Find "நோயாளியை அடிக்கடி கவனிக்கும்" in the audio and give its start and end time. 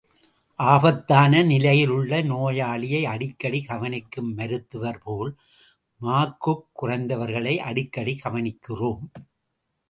2.21-4.37